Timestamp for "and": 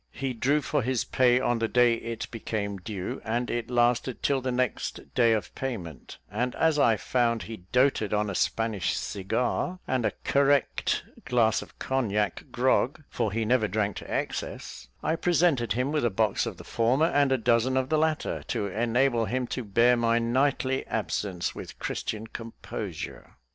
3.23-3.51, 6.31-6.55, 9.87-10.03, 17.05-17.31